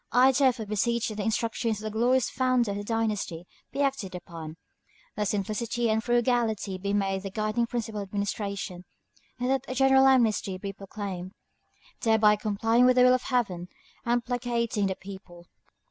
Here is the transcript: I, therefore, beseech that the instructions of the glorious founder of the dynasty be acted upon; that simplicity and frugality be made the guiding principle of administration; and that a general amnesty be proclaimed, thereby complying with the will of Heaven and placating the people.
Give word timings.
I, 0.11 0.31
therefore, 0.31 0.65
beseech 0.65 1.09
that 1.09 1.15
the 1.17 1.23
instructions 1.23 1.77
of 1.77 1.83
the 1.83 1.95
glorious 1.95 2.27
founder 2.27 2.71
of 2.71 2.77
the 2.77 2.83
dynasty 2.83 3.45
be 3.71 3.83
acted 3.83 4.15
upon; 4.15 4.57
that 5.15 5.27
simplicity 5.27 5.91
and 5.91 6.03
frugality 6.03 6.79
be 6.79 6.91
made 6.91 7.21
the 7.21 7.29
guiding 7.29 7.67
principle 7.67 8.01
of 8.01 8.07
administration; 8.09 8.85
and 9.39 9.51
that 9.51 9.63
a 9.67 9.75
general 9.75 10.07
amnesty 10.07 10.57
be 10.57 10.73
proclaimed, 10.73 11.33
thereby 11.99 12.35
complying 12.35 12.85
with 12.87 12.95
the 12.95 13.03
will 13.03 13.13
of 13.13 13.21
Heaven 13.21 13.67
and 14.03 14.25
placating 14.25 14.87
the 14.87 14.95
people. 14.95 15.45